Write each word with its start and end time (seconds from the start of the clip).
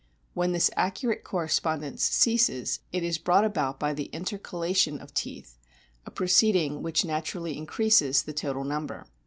When 0.33 0.51
this 0.51 0.71
accurate 0.75 1.23
cor 1.23 1.45
respondence 1.45 1.99
ceases 1.99 2.79
it 2.91 3.03
is 3.03 3.19
brought 3.19 3.45
about 3.45 3.79
by 3.79 3.93
the 3.93 4.09
inter 4.11 4.39
calation 4.39 4.99
of 4.99 5.13
teeth 5.13 5.59
a 6.07 6.09
proceeding 6.09 6.81
which 6.81 7.05
naturally 7.05 7.55
increases 7.55 8.23
the 8.23 8.33
total 8.33 8.63
number. 8.63 9.05